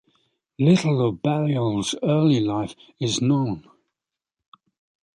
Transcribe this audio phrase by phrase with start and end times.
[0.57, 3.69] Little of Balliol's early life is known.